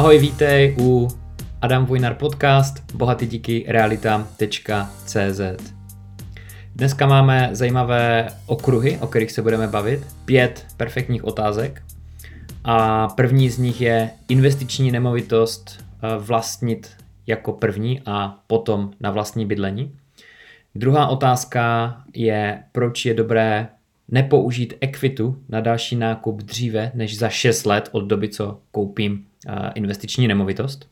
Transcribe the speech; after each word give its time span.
Ahoj, 0.00 0.18
vítej 0.18 0.76
u 0.80 1.08
Adam 1.60 1.86
Vojnar 1.86 2.14
podcast 2.14 2.92
bohatý 2.94 3.26
díky 3.26 3.64
realita.cz 3.68 5.40
Dneska 6.74 7.06
máme 7.06 7.48
zajímavé 7.52 8.28
okruhy, 8.46 8.98
o 9.00 9.06
kterých 9.06 9.32
se 9.32 9.42
budeme 9.42 9.68
bavit. 9.68 10.06
Pět 10.24 10.66
perfektních 10.76 11.24
otázek. 11.24 11.82
A 12.64 13.08
první 13.08 13.50
z 13.50 13.58
nich 13.58 13.80
je 13.80 14.10
investiční 14.28 14.90
nemovitost 14.90 15.84
eh, 16.02 16.18
vlastnit 16.18 16.90
jako 17.26 17.52
první 17.52 18.00
a 18.06 18.38
potom 18.46 18.90
na 19.00 19.10
vlastní 19.10 19.46
bydlení. 19.46 19.96
Druhá 20.74 21.06
otázka 21.06 21.96
je, 22.14 22.62
proč 22.72 23.04
je 23.04 23.14
dobré 23.14 23.68
nepoužít 24.08 24.74
ekvitu 24.80 25.42
na 25.48 25.60
další 25.60 25.96
nákup 25.96 26.42
dříve 26.42 26.92
než 26.94 27.18
za 27.18 27.28
6 27.28 27.66
let 27.66 27.88
od 27.92 28.00
doby, 28.00 28.28
co 28.28 28.60
koupím 28.70 29.29
investiční 29.74 30.28
nemovitost. 30.28 30.90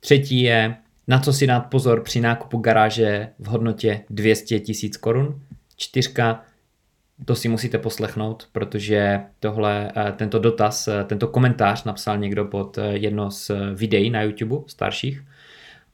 Třetí 0.00 0.42
je, 0.42 0.76
na 1.08 1.18
co 1.18 1.32
si 1.32 1.46
dát 1.46 1.60
pozor 1.60 2.02
při 2.02 2.20
nákupu 2.20 2.58
garáže 2.58 3.28
v 3.38 3.46
hodnotě 3.46 4.00
200 4.10 4.60
tisíc 4.60 4.96
korun. 4.96 5.40
Čtyřka, 5.76 6.42
to 7.24 7.34
si 7.34 7.48
musíte 7.48 7.78
poslechnout, 7.78 8.48
protože 8.52 9.20
tohle, 9.40 9.92
tento 10.16 10.38
dotaz, 10.38 10.88
tento 11.06 11.28
komentář 11.28 11.84
napsal 11.84 12.18
někdo 12.18 12.44
pod 12.44 12.78
jedno 12.90 13.30
z 13.30 13.50
videí 13.74 14.10
na 14.10 14.22
YouTube 14.22 14.56
starších 14.66 15.24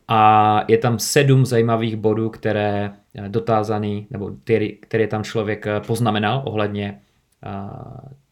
a 0.09 0.61
je 0.69 0.78
tam 0.78 0.98
sedm 0.98 1.47
zajímavých 1.47 1.97
bodů, 1.97 2.30
které 2.30 2.91
dotázaný, 3.28 4.06
nebo 4.11 4.30
který, 4.45 4.77
který 4.77 5.06
tam 5.06 5.25
člověk 5.25 5.66
poznamenal 5.87 6.42
ohledně 6.47 7.01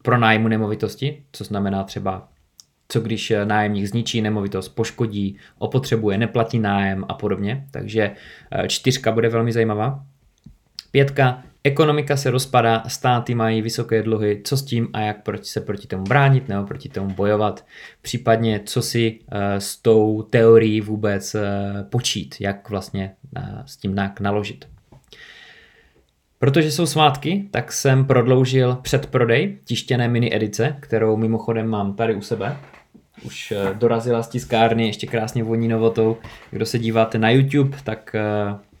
pronájmu 0.01 0.47
nemovitosti, 0.47 1.23
co 1.31 1.43
znamená 1.43 1.83
třeba 1.83 2.27
co 2.87 3.01
když 3.01 3.33
nájemník 3.43 3.85
zničí 3.85 4.21
nemovitost, 4.21 4.69
poškodí, 4.69 5.37
opotřebuje, 5.57 6.17
neplatí 6.17 6.59
nájem 6.59 7.05
a 7.07 7.13
podobně. 7.13 7.65
Takže 7.71 8.11
čtyřka 8.67 9.11
bude 9.11 9.29
velmi 9.29 9.51
zajímavá. 9.51 10.03
Pětka, 10.91 11.43
ekonomika 11.63 12.17
se 12.17 12.31
rozpadá, 12.31 12.83
státy 12.87 13.35
mají 13.35 13.61
vysoké 13.61 14.03
dluhy, 14.03 14.41
co 14.43 14.57
s 14.57 14.65
tím 14.65 14.89
a 14.93 14.99
jak 14.99 15.23
proti 15.23 15.45
se 15.45 15.61
proti 15.61 15.87
tomu 15.87 16.03
bránit 16.03 16.49
nebo 16.49 16.67
proti 16.67 16.89
tomu 16.89 17.09
bojovat, 17.13 17.65
případně 18.01 18.61
co 18.65 18.81
si 18.81 19.19
eh, 19.31 19.61
s 19.61 19.77
tou 19.77 20.21
teorií 20.21 20.81
vůbec 20.81 21.35
eh, 21.35 21.41
počít, 21.89 22.35
jak 22.39 22.69
vlastně 22.69 23.15
eh, 23.37 23.63
s 23.65 23.77
tím 23.77 23.95
naložit. 24.19 24.72
Protože 26.43 26.71
jsou 26.71 26.85
svátky, 26.85 27.47
tak 27.51 27.71
jsem 27.71 28.05
prodloužil 28.05 28.75
předprodej 28.75 29.57
tištěné 29.63 30.07
mini 30.07 30.35
edice, 30.35 30.77
kterou 30.79 31.17
mimochodem 31.17 31.67
mám 31.67 31.95
tady 31.95 32.15
u 32.15 32.21
sebe. 32.21 32.57
Už 33.25 33.53
dorazila 33.73 34.23
z 34.23 34.29
tiskárny, 34.29 34.87
ještě 34.87 35.07
krásně 35.07 35.43
voní 35.43 35.67
novotou. 35.67 36.17
Kdo 36.51 36.65
se 36.65 36.79
díváte 36.79 37.17
na 37.17 37.29
YouTube, 37.29 37.77
tak 37.83 38.15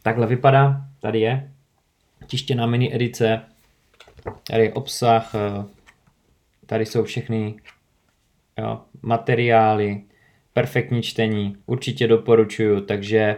takhle 0.01 0.27
vypadá. 0.27 0.81
Tady 0.99 1.19
je, 1.19 1.51
tištěná 2.27 2.65
mini 2.65 2.95
edice, 2.95 3.41
tady 4.47 4.63
je 4.63 4.73
obsah, 4.73 5.35
eh, 5.35 5.65
tady 6.65 6.85
jsou 6.85 7.03
všechny 7.03 7.55
jo, 8.59 8.81
materiály, 9.01 10.01
perfektní 10.53 11.01
čtení, 11.01 11.55
určitě 11.65 12.07
doporučuju, 12.07 12.81
takže 12.81 13.35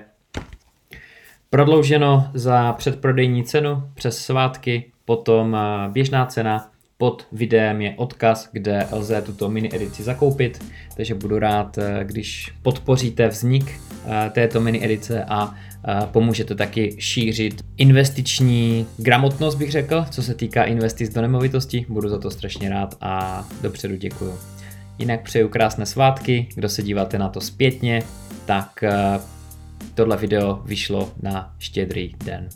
prodlouženo 1.56 2.28
za 2.34 2.74
předprodejní 2.74 3.44
cenu 3.44 3.84
přes 3.94 4.18
svátky, 4.18 4.86
potom 5.06 5.56
eh, 5.56 5.90
běžná 5.90 6.26
cena, 6.26 6.72
pod 6.98 7.28
videem 7.32 7.82
je 7.82 7.94
odkaz, 7.98 8.50
kde 8.52 8.88
lze 8.92 9.22
tuto 9.22 9.50
mini 9.50 9.70
edici 9.76 10.04
zakoupit, 10.04 10.66
takže 10.96 11.16
budu 11.16 11.40
rád, 11.40 11.78
eh, 11.78 12.04
když 12.04 12.54
podpoříte 12.62 13.28
vznik 13.28 13.80
této 14.32 14.62
mini 14.62 14.86
edice 14.86 15.24
a 15.24 15.56
pomůžete 16.12 16.56
taky 16.56 16.96
šířit 17.00 17.62
investiční 17.78 18.88
gramotnost, 18.98 19.56
bych 19.56 19.72
řekl, 19.72 20.06
co 20.12 20.24
se 20.24 20.34
týká 20.34 20.64
investic 20.64 21.14
do 21.14 21.22
nemovitosti. 21.22 21.86
Budu 21.90 22.10
za 22.10 22.20
to 22.20 22.32
strašně 22.32 22.70
rád 22.70 22.96
a 23.02 23.46
dopředu 23.62 23.96
děkuju. 23.96 24.34
Jinak 25.00 25.22
přeju 25.22 25.50
krásné 25.50 25.86
svátky, 25.86 26.48
kdo 26.56 26.70
se 26.70 26.84
díváte 26.84 27.20
na 27.20 27.30
to 27.30 27.42
zpětně, 27.42 28.04
tak 28.46 28.84
eh, 28.84 29.20
tohle 29.94 30.18
video 30.18 30.62
vyšlo 30.66 31.12
na 31.22 31.56
štědrý 31.60 32.16
den. 32.26 32.50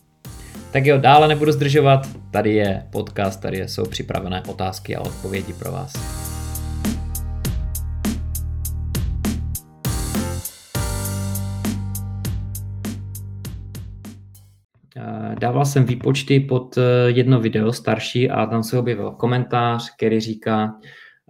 Tak 0.72 0.86
jo, 0.86 0.98
dále 0.98 1.28
nebudu 1.28 1.52
zdržovat, 1.52 2.08
tady 2.32 2.54
je 2.54 2.88
podcast, 2.92 3.42
tady 3.42 3.68
jsou 3.68 3.86
připravené 3.86 4.42
otázky 4.48 4.96
a 4.96 5.02
odpovědi 5.02 5.54
pro 5.54 5.72
vás. 5.72 6.20
Dával 15.40 15.66
jsem 15.66 15.86
výpočty 15.86 16.40
pod 16.40 16.78
eh, 16.78 16.82
jedno 17.08 17.40
video 17.40 17.74
starší 17.74 18.30
a 18.30 18.46
tam 18.46 18.64
se 18.64 18.80
objevil 18.80 19.12
komentář, 19.12 19.96
který 19.96 20.20
říká, 20.20 20.74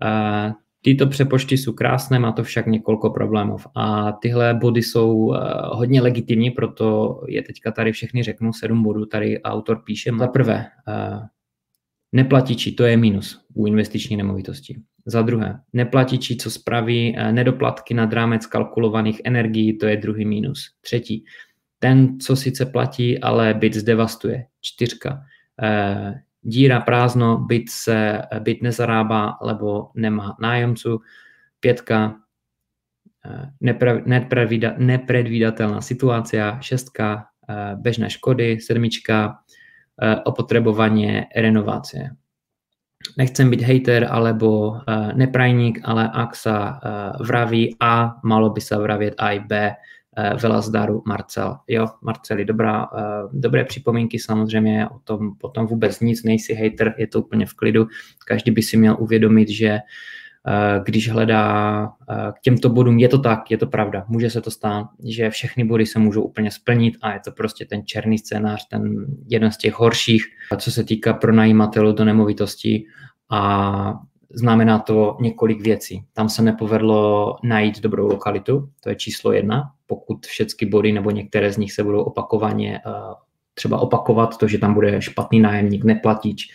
eh, 0.03 0.51
tyto 0.81 1.07
přepočty 1.07 1.57
jsou 1.57 1.73
krásné, 1.73 2.19
má 2.19 2.31
to 2.31 2.43
však 2.43 2.67
několik 2.67 3.01
problémů. 3.13 3.57
A 3.75 4.11
tyhle 4.11 4.53
body 4.53 4.83
jsou 4.83 5.33
eh, 5.33 5.39
hodně 5.63 6.01
legitimní, 6.01 6.51
proto 6.51 7.19
je 7.27 7.43
teďka 7.43 7.71
tady 7.71 7.91
všechny 7.91 8.23
řeknu, 8.23 8.53
sedm 8.53 8.83
bodů 8.83 9.05
tady 9.05 9.41
autor 9.41 9.81
píše. 9.85 10.11
Za 10.19 10.27
prvé, 10.27 10.65
neplatiči, 12.11 12.71
to 12.71 12.83
je 12.83 12.97
minus 12.97 13.45
u 13.53 13.65
investiční 13.67 14.17
nemovitosti. 14.17 14.81
Za 15.05 15.21
druhé, 15.21 15.59
neplatiči, 15.73 16.35
co 16.35 16.51
spraví 16.51 17.15
nedoplatky 17.31 17.93
nad 17.93 18.13
rámec 18.13 18.45
kalkulovaných 18.45 19.21
energií, 19.23 19.77
to 19.77 19.87
je 19.87 19.97
druhý 19.97 20.25
minus. 20.25 20.71
Třetí, 20.81 21.25
ten, 21.79 22.19
co 22.19 22.35
sice 22.35 22.65
platí, 22.65 23.19
ale 23.19 23.53
byt 23.53 23.73
zdevastuje. 23.73 24.45
Čtyřka. 24.61 25.21
Eh, 26.45 26.49
díra 26.49 26.79
prázdno, 26.81 27.37
byt 27.37 27.69
se 27.69 28.21
byt 28.39 28.61
nezarábá, 28.61 29.37
lebo 29.41 29.91
nemá 29.95 30.35
nájemců. 30.39 31.01
Pětka. 31.59 32.15
Eh, 33.25 33.51
nepredvídatelná 34.77 35.81
situace. 35.81 36.57
Šestka. 36.61 37.25
Eh, 37.49 37.75
bežné 37.75 38.09
škody. 38.09 38.59
Sedmička. 38.59 39.39
Opotřebování 40.25 41.21
renovace. 41.35 42.15
Nechcem 43.17 43.49
být 43.49 43.61
hater 43.61 44.07
alebo 44.09 44.79
neprajník, 45.13 45.79
ale 45.83 46.07
ak 46.07 46.35
sa 46.35 46.79
vraví 47.19 47.75
A, 47.79 48.15
malo 48.23 48.49
by 48.49 48.61
se 48.61 48.77
vravět 48.77 49.13
A 49.17 49.31
i 49.31 49.39
B, 49.39 49.51
Eh, 49.59 49.75
Vela 50.41 50.61
zdaru 50.61 51.03
Marcel. 51.05 51.57
Jo, 51.67 51.87
Marceli, 52.01 52.45
dobrá, 52.45 52.87
eh, 52.97 53.01
dobré 53.33 53.65
připomínky 53.65 54.19
samozřejmě, 54.19 54.89
o 54.89 54.99
tom 54.99 55.35
potom 55.37 55.67
vůbec 55.67 55.99
nic, 55.99 56.23
nejsi 56.23 56.53
hater, 56.53 56.95
je 56.97 57.07
to 57.07 57.21
úplně 57.21 57.45
v 57.45 57.53
klidu. 57.53 57.87
Každý 58.27 58.51
by 58.51 58.61
si 58.61 58.77
měl 58.77 58.97
uvědomit, 58.99 59.49
že 59.49 59.67
eh, 59.67 60.81
když 60.85 61.09
hledá 61.09 61.89
k 62.33 62.41
těmto 62.41 62.69
bodům, 62.69 62.99
je 62.99 63.07
to 63.07 63.17
tak, 63.17 63.51
je 63.51 63.57
to 63.57 63.67
pravda, 63.67 64.05
může 64.07 64.29
se 64.29 64.41
to 64.41 64.51
stát, 64.51 64.87
že 65.03 65.29
všechny 65.29 65.63
body 65.63 65.85
se 65.85 65.99
můžou 65.99 66.21
úplně 66.21 66.51
splnit 66.51 66.93
a 67.01 67.13
je 67.13 67.19
to 67.19 67.31
prostě 67.31 67.65
ten 67.65 67.85
černý 67.85 68.17
scénář, 68.17 68.67
ten 68.67 69.05
jeden 69.27 69.51
z 69.51 69.57
těch 69.57 69.73
horších, 69.73 70.25
co 70.57 70.71
se 70.71 70.83
týká 70.83 71.13
pronajímatelů 71.13 71.91
do 71.91 72.05
nemovitosti 72.05 72.85
a 73.29 73.93
znamená 74.33 74.79
to 74.79 75.17
několik 75.21 75.61
věcí. 75.61 76.03
Tam 76.13 76.29
se 76.29 76.41
nepovedlo 76.41 77.35
najít 77.43 77.81
dobrou 77.81 78.07
lokalitu, 78.07 78.69
to 78.83 78.89
je 78.89 78.95
číslo 78.95 79.31
jedna, 79.31 79.63
pokud 79.87 80.25
všechny 80.25 80.67
body 80.69 80.91
nebo 80.91 81.11
některé 81.11 81.53
z 81.53 81.57
nich 81.57 81.71
se 81.71 81.83
budou 81.83 82.03
opakovaně 82.03 82.77
eh, 82.77 82.91
třeba 83.53 83.79
opakovat, 83.79 84.37
to, 84.37 84.47
že 84.47 84.57
tam 84.57 84.73
bude 84.73 85.01
špatný 85.01 85.39
nájemník, 85.39 85.83
neplatič, 85.83 86.47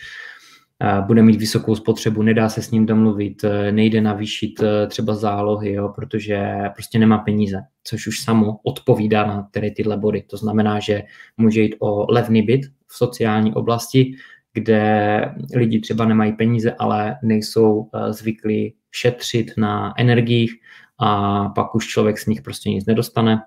eh, 0.81 1.01
bude 1.01 1.21
mít 1.21 1.39
vysokou 1.39 1.75
spotřebu, 1.75 2.21
nedá 2.21 2.49
se 2.49 2.61
s 2.61 2.71
ním 2.71 2.85
domluvit, 2.85 3.43
eh, 3.43 3.71
nejde 3.71 4.01
navýšit 4.01 4.63
třeba 4.87 5.15
zálohy, 5.15 5.73
jo, 5.73 5.89
protože 5.95 6.45
prostě 6.73 6.99
nemá 6.99 7.17
peníze, 7.17 7.57
což 7.83 8.07
už 8.07 8.19
samo 8.19 8.57
odpovídá 8.63 9.25
na 9.25 9.47
tedy 9.51 9.71
tyhle 9.71 9.97
body. 9.97 10.23
To 10.29 10.37
znamená, 10.37 10.79
že 10.79 11.03
může 11.37 11.61
jít 11.61 11.75
o 11.79 12.11
levný 12.13 12.41
byt 12.41 12.61
v 12.87 12.97
sociální 12.97 13.53
oblasti, 13.53 14.15
kde 14.55 15.21
lidi 15.55 15.79
třeba 15.79 16.05
nemají 16.05 16.33
peníze, 16.33 16.75
ale 16.79 17.17
nejsou 17.23 17.89
zvyklí 18.09 18.75
šetřit 18.91 19.51
na 19.57 19.93
energiích, 19.97 20.53
a 20.99 21.49
pak 21.49 21.75
už 21.75 21.87
člověk 21.87 22.19
z 22.19 22.25
nich 22.25 22.41
prostě 22.41 22.69
nic 22.69 22.85
nedostane. 22.85 23.41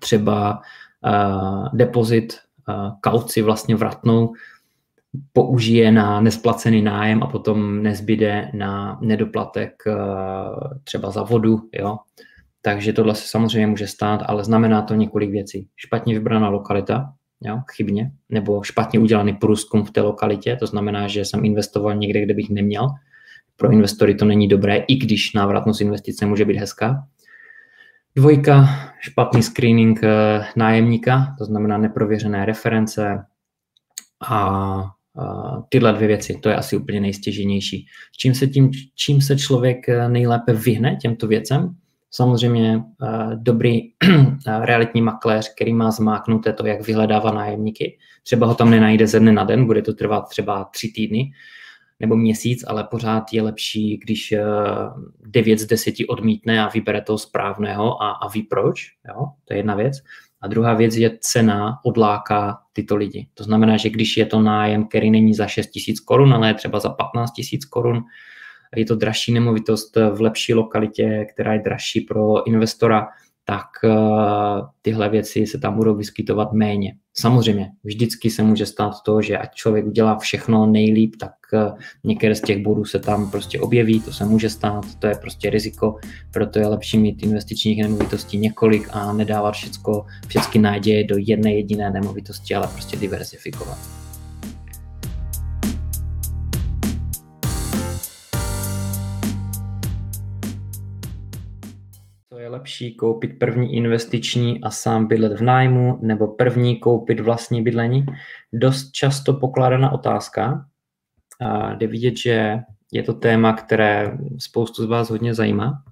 Třeba 0.00 0.60
uh, 1.06 1.68
depozit, 1.72 2.38
uh, 2.68 2.92
kauci 3.00 3.42
vlastně 3.42 3.76
vratnou, 3.76 4.32
použije 5.32 5.92
na 5.92 6.20
nesplacený 6.20 6.82
nájem 6.82 7.22
a 7.22 7.26
potom 7.26 7.82
nezbyde 7.82 8.50
na 8.54 8.98
nedoplatek 9.02 9.72
uh, 9.86 9.94
třeba 10.84 11.10
za 11.10 11.22
vodu, 11.22 11.68
jo. 11.72 11.98
Takže 12.62 12.92
tohle 12.92 13.14
se 13.14 13.28
samozřejmě 13.28 13.66
může 13.66 13.86
stát, 13.86 14.22
ale 14.26 14.44
znamená 14.44 14.82
to 14.82 14.94
několik 14.94 15.30
věcí. 15.30 15.68
Špatně 15.76 16.14
vybraná 16.14 16.48
lokalita, 16.48 17.12
jo, 17.44 17.60
chybně, 17.76 18.10
nebo 18.28 18.62
špatně 18.62 18.98
udělaný 18.98 19.32
průzkum 19.32 19.84
v 19.84 19.90
té 19.90 20.00
lokalitě, 20.00 20.56
to 20.56 20.66
znamená, 20.66 21.08
že 21.08 21.24
jsem 21.24 21.44
investoval 21.44 21.94
někde, 21.94 22.22
kde 22.22 22.34
bych 22.34 22.50
neměl, 22.50 22.88
pro 23.56 23.72
investory 23.72 24.14
to 24.14 24.24
není 24.24 24.48
dobré, 24.48 24.76
i 24.76 24.96
když 24.96 25.32
návratnost 25.32 25.80
investice 25.80 26.26
může 26.26 26.44
být 26.44 26.56
hezká. 26.56 27.06
Dvojka, 28.16 28.68
špatný 29.00 29.42
screening 29.42 30.00
eh, 30.04 30.44
nájemníka, 30.56 31.34
to 31.38 31.44
znamená 31.44 31.78
neprověřené 31.78 32.46
reference 32.46 33.24
a 34.30 34.84
tyhle 35.68 35.92
dvě 35.92 36.08
věci, 36.08 36.38
to 36.42 36.48
je 36.48 36.56
asi 36.56 36.76
úplně 36.76 37.00
nejstěženější. 37.00 37.86
Čím 38.18 38.34
se, 38.34 38.46
tím, 38.46 38.70
čím 38.94 39.20
se 39.20 39.38
člověk 39.38 39.88
eh, 39.88 40.08
nejlépe 40.08 40.52
vyhne 40.52 40.96
těmto 40.96 41.26
věcem? 41.26 41.76
Samozřejmě 42.16 42.76
uh, 42.76 43.34
dobrý 43.34 43.80
realitní 44.60 45.02
makléř, 45.02 45.54
který 45.54 45.74
má 45.74 45.90
zmáknuté 45.90 46.52
to, 46.52 46.66
jak 46.66 46.86
vyhledává 46.86 47.32
nájemníky. 47.32 47.98
Třeba 48.22 48.46
ho 48.46 48.54
tam 48.54 48.70
nenajde 48.70 49.06
ze 49.06 49.20
dne 49.20 49.32
na 49.32 49.44
den, 49.44 49.66
bude 49.66 49.82
to 49.82 49.94
trvat 49.94 50.28
třeba 50.28 50.64
tři 50.64 50.88
týdny 50.88 51.32
nebo 52.00 52.16
měsíc, 52.16 52.64
ale 52.66 52.84
pořád 52.84 53.24
je 53.32 53.42
lepší, 53.42 53.96
když 53.96 54.32
uh, 54.32 55.04
9 55.26 55.58
z 55.58 55.66
10 55.66 55.94
odmítne 56.08 56.64
a 56.64 56.68
vybere 56.68 57.00
toho 57.00 57.18
správného 57.18 58.02
a, 58.02 58.10
a 58.10 58.28
ví 58.28 58.42
proč. 58.42 58.86
Jo? 59.08 59.26
To 59.44 59.54
je 59.54 59.58
jedna 59.58 59.74
věc. 59.74 59.96
A 60.40 60.48
druhá 60.48 60.74
věc 60.74 60.96
je 60.96 61.18
cena 61.20 61.78
odláká 61.84 62.58
tyto 62.72 62.96
lidi. 62.96 63.26
To 63.34 63.44
znamená, 63.44 63.76
že 63.76 63.90
když 63.90 64.16
je 64.16 64.26
to 64.26 64.40
nájem, 64.40 64.88
který 64.88 65.10
není 65.10 65.34
za 65.34 65.46
6 65.46 65.66
tisíc 65.66 66.00
korun, 66.00 66.34
ale 66.34 66.48
je 66.48 66.54
třeba 66.54 66.80
za 66.80 66.88
15 66.88 67.32
tisíc 67.32 67.64
korun, 67.64 68.04
je 68.76 68.84
to 68.84 68.94
dražší 68.94 69.32
nemovitost 69.32 69.96
v 69.96 70.20
lepší 70.20 70.54
lokalitě, 70.54 71.26
která 71.34 71.52
je 71.52 71.62
dražší 71.64 72.00
pro 72.00 72.46
investora, 72.46 73.06
tak 73.44 73.66
eh, 73.84 73.88
tyhle 74.82 75.08
věci 75.08 75.46
se 75.46 75.58
tam 75.58 75.76
budou 75.76 75.94
vyskytovat 75.94 76.52
méně. 76.52 76.94
Samozřejmě, 77.14 77.70
vždycky 77.84 78.30
se 78.30 78.42
může 78.42 78.66
stát 78.66 78.92
to, 79.06 79.22
že 79.22 79.38
ať 79.38 79.54
člověk 79.54 79.86
udělá 79.86 80.18
všechno 80.18 80.66
nejlíp, 80.66 81.16
tak 81.20 81.32
eh, 81.54 81.72
některé 82.04 82.34
z 82.34 82.40
těch 82.40 82.62
bodů 82.62 82.84
se 82.84 82.98
tam 82.98 83.30
prostě 83.30 83.60
objeví, 83.60 84.00
to 84.00 84.12
se 84.12 84.24
může 84.24 84.50
stát, 84.50 84.84
to 84.98 85.06
je 85.06 85.14
prostě 85.14 85.50
riziko, 85.50 85.96
proto 86.32 86.58
je 86.58 86.66
lepší 86.66 86.98
mít 86.98 87.22
investičních 87.22 87.82
nemovitostí 87.82 88.38
několik 88.38 88.88
a 88.92 89.12
nedávat 89.12 89.54
všecko, 89.54 90.06
všechny 90.26 90.60
náděje 90.60 91.04
do 91.04 91.16
jedné 91.18 91.54
jediné 91.54 91.90
nemovitosti, 91.90 92.54
ale 92.54 92.68
prostě 92.74 92.96
diversifikovat. 92.96 94.03
Lepší 102.64 102.94
koupit 102.94 103.38
první 103.38 103.76
investiční 103.76 104.62
a 104.62 104.70
sám 104.70 105.06
bydlet 105.06 105.32
v 105.32 105.42
nájmu, 105.42 105.98
nebo 106.02 106.28
první 106.28 106.76
koupit 106.76 107.20
vlastní 107.20 107.62
bydlení? 107.62 108.06
Dost 108.52 108.92
často 108.92 109.32
pokládaná 109.34 109.92
otázka. 109.92 110.66
A 111.40 111.74
jde 111.74 111.86
vidět, 111.86 112.16
že 112.16 112.58
je 112.92 113.02
to 113.02 113.14
téma, 113.14 113.52
které 113.52 114.18
spoustu 114.38 114.82
z 114.82 114.86
vás 114.86 115.10
hodně 115.10 115.34
zajímá. 115.34 115.82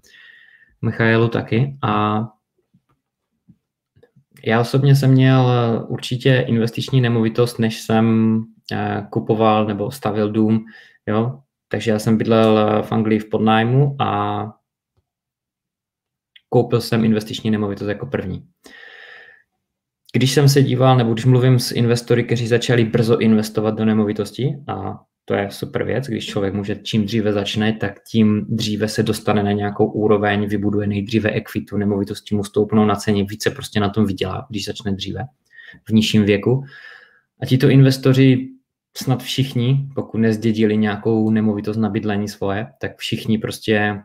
Michailu 0.83 1.29
taky. 1.29 1.77
A 1.83 2.25
já 4.45 4.61
osobně 4.61 4.97
jsem 4.97 5.11
měl 5.11 5.47
určitě 5.89 6.45
investiční 6.49 7.01
nemovitost, 7.01 7.59
než 7.59 7.81
jsem 7.81 8.39
eh, 8.73 9.07
kupoval 9.11 9.67
nebo 9.67 9.91
stavil 9.91 10.33
dům. 10.33 10.65
Jo? 11.07 11.41
Takže 11.69 11.91
já 11.91 11.99
jsem 11.99 12.19
bydlel 12.19 12.83
v 12.83 12.93
Anglii 12.93 13.19
v 13.19 13.29
podnájmu 13.29 13.97
a 14.01 14.62
koupil 16.53 16.81
jsem 16.81 17.05
investiční 17.05 17.51
nemovitost 17.51 17.89
jako 17.89 18.07
první. 18.07 18.43
Když 20.15 20.33
jsem 20.33 20.49
se 20.49 20.63
díval, 20.63 20.97
nebo 20.97 21.13
když 21.13 21.25
mluvím 21.25 21.59
s 21.59 21.73
investory, 21.73 22.25
kteří 22.25 22.47
začali 22.47 22.85
brzo 22.85 23.19
investovat 23.19 23.75
do 23.75 23.85
nemovitosti, 23.85 24.57
a 24.69 24.99
to 25.25 25.35
je 25.35 25.51
super 25.51 25.85
věc, 25.85 26.07
když 26.07 26.27
člověk 26.27 26.55
může 26.55 26.77
čím 26.77 27.05
dříve 27.05 27.33
začne, 27.33 27.73
tak 27.73 27.93
tím 28.11 28.47
dříve 28.49 28.89
se 28.89 29.03
dostane 29.03 29.43
na 29.43 29.53
nějakou 29.53 29.87
úroveň, 29.87 30.47
vybuduje 30.47 30.87
nejdříve 30.87 31.31
ekvitu, 31.31 31.77
nemovitosti 31.77 32.35
mu 32.35 32.45
stoupnou 32.45 32.85
na 32.85 32.95
ceně, 32.95 33.25
více 33.25 33.51
prostě 33.51 33.81
na 33.81 33.89
tom 33.89 34.07
vydělá, 34.07 34.47
když 34.51 34.65
začne 34.65 34.93
dříve, 34.93 35.25
v 35.89 35.93
nižším 35.93 36.25
věku. 36.25 36.65
A 37.43 37.47
tito 37.47 37.69
investoři 37.69 38.49
snad 38.97 39.23
všichni, 39.23 39.89
pokud 39.95 40.19
nezdědili 40.19 40.77
nějakou 40.77 41.31
nemovitost 41.31 41.77
na 41.77 41.89
bydlení 41.89 42.29
svoje, 42.29 42.67
tak 42.81 42.99
všichni 42.99 43.39
prostě 43.39 44.03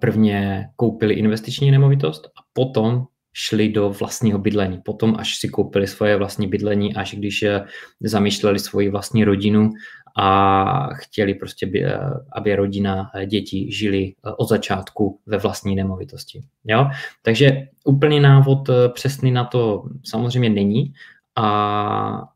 prvně 0.00 0.68
koupili 0.76 1.14
investiční 1.14 1.70
nemovitost 1.70 2.26
a 2.26 2.40
potom 2.52 3.06
šli 3.32 3.68
do 3.68 3.90
vlastního 3.90 4.38
bydlení. 4.38 4.80
Potom, 4.84 5.16
až 5.18 5.36
si 5.36 5.48
koupili 5.48 5.86
svoje 5.86 6.16
vlastní 6.16 6.48
bydlení, 6.48 6.94
až 6.94 7.14
když 7.14 7.42
eh, 7.42 7.64
zamýšleli 8.00 8.58
svoji 8.58 8.90
vlastní 8.90 9.24
rodinu 9.24 9.70
a 10.16 10.94
chtěli 10.94 11.34
prostě, 11.34 11.70
eh, 11.74 11.98
aby 12.32 12.56
rodina, 12.56 13.10
eh, 13.14 13.26
děti 13.26 13.72
žili 13.72 14.14
od 14.38 14.48
začátku 14.48 15.20
ve 15.26 15.38
vlastní 15.38 15.76
nemovitosti. 15.76 16.40
Jo? 16.64 16.90
Takže 17.22 17.68
úplný 17.84 18.20
návod 18.20 18.70
přesný 18.94 19.30
na 19.30 19.44
to 19.44 19.84
samozřejmě 20.04 20.50
není 20.50 20.92
a 21.36 22.28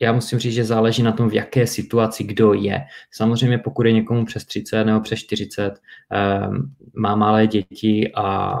já 0.00 0.12
musím 0.12 0.38
říct, 0.38 0.54
že 0.54 0.64
záleží 0.64 1.02
na 1.02 1.12
tom, 1.12 1.28
v 1.28 1.34
jaké 1.34 1.66
situaci 1.66 2.24
kdo 2.24 2.52
je. 2.52 2.80
Samozřejmě 3.12 3.58
pokud 3.58 3.86
je 3.86 3.92
někomu 3.92 4.24
přes 4.24 4.44
30 4.44 4.84
nebo 4.84 5.00
přes 5.00 5.18
40, 5.18 5.68
um, 5.68 5.76
ehm, 6.10 6.74
má 6.94 7.16
malé 7.16 7.46
děti 7.46 8.12
a 8.14 8.56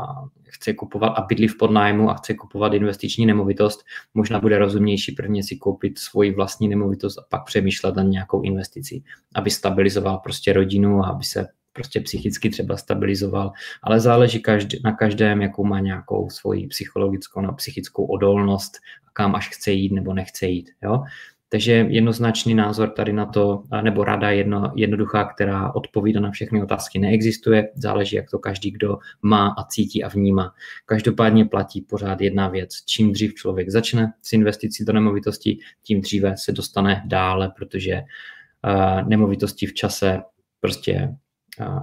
chce 0.58 0.74
kupovat 0.74 1.12
a 1.16 1.22
bydlí 1.22 1.48
v 1.48 1.58
podnájmu 1.58 2.10
a 2.10 2.14
chce 2.14 2.34
kupovat 2.34 2.74
investiční 2.74 3.26
nemovitost, 3.26 3.84
možná 4.14 4.40
bude 4.40 4.58
rozumnější 4.58 5.12
prvně 5.12 5.42
si 5.42 5.56
koupit 5.56 5.98
svoji 5.98 6.34
vlastní 6.34 6.68
nemovitost 6.68 7.18
a 7.18 7.22
pak 7.28 7.44
přemýšlet 7.44 7.96
na 7.96 8.02
nějakou 8.02 8.42
investici, 8.42 9.02
aby 9.34 9.50
stabilizoval 9.50 10.18
prostě 10.18 10.52
rodinu 10.52 11.04
a 11.04 11.08
aby 11.08 11.24
se 11.24 11.46
prostě 11.78 12.00
psychicky 12.00 12.50
třeba 12.50 12.76
stabilizoval, 12.76 13.52
ale 13.82 14.00
záleží 14.00 14.40
každý, 14.40 14.80
na 14.84 14.92
každém, 14.92 15.42
jakou 15.42 15.64
má 15.64 15.80
nějakou 15.80 16.30
svoji 16.30 16.66
psychologickou 16.66 17.40
nebo 17.40 17.52
psychickou 17.52 18.04
odolnost, 18.04 18.72
kam 19.12 19.34
až 19.34 19.48
chce 19.48 19.70
jít 19.72 19.92
nebo 19.92 20.14
nechce 20.14 20.46
jít. 20.46 20.70
Jo? 20.82 21.02
Takže 21.48 21.72
jednoznačný 21.88 22.54
názor 22.54 22.90
tady 22.90 23.12
na 23.12 23.26
to, 23.26 23.62
nebo 23.82 24.04
rada 24.04 24.30
jedno, 24.30 24.72
jednoduchá, 24.76 25.24
která 25.24 25.74
odpovídá 25.74 26.20
na 26.20 26.30
všechny 26.30 26.62
otázky, 26.62 26.98
neexistuje. 26.98 27.68
Záleží, 27.74 28.16
jak 28.16 28.30
to 28.30 28.38
každý, 28.38 28.70
kdo 28.70 28.98
má 29.22 29.48
a 29.58 29.64
cítí 29.64 30.04
a 30.04 30.08
vnímá. 30.08 30.54
Každopádně 30.86 31.44
platí 31.44 31.80
pořád 31.80 32.20
jedna 32.20 32.48
věc. 32.48 32.84
Čím 32.86 33.12
dřív 33.12 33.34
člověk 33.34 33.70
začne 33.70 34.12
s 34.22 34.32
investicí 34.32 34.84
do 34.84 34.92
nemovitosti, 34.92 35.58
tím 35.82 36.00
dříve 36.00 36.36
se 36.36 36.52
dostane 36.52 37.02
dále, 37.06 37.52
protože 37.56 37.94
uh, 37.94 39.08
nemovitosti 39.08 39.66
v 39.66 39.74
čase 39.74 40.22
prostě 40.60 41.08